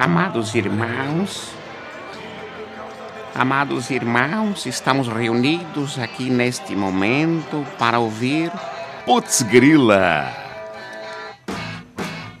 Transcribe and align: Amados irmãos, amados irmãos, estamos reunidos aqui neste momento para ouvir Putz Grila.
Amados 0.00 0.54
irmãos, 0.54 1.50
amados 3.34 3.90
irmãos, 3.90 4.64
estamos 4.64 5.08
reunidos 5.08 5.98
aqui 5.98 6.30
neste 6.30 6.76
momento 6.76 7.66
para 7.80 7.98
ouvir 7.98 8.52
Putz 9.04 9.42
Grila. 9.42 10.47